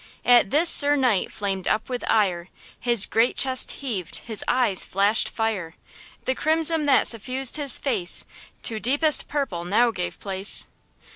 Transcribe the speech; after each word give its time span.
"At 0.25 0.49
this 0.49 0.67
sir 0.71 0.95
knight 0.95 1.31
flamed 1.31 1.67
up 1.67 1.87
with 1.87 2.03
ire! 2.09 2.49
His 2.79 3.05
great 3.05 3.37
chest 3.37 3.71
heaved! 3.85 4.15
his 4.25 4.43
eyes 4.47 4.83
flashed 4.83 5.29
fire. 5.29 5.75
The 6.25 6.33
crimson 6.33 6.87
that 6.87 7.05
suffused 7.05 7.57
his 7.57 7.77
face 7.77 8.25
To 8.63 8.79
deepest 8.79 9.27
purple 9.27 9.63
now 9.63 9.91
gave 9.91 10.19
place." 10.19 10.65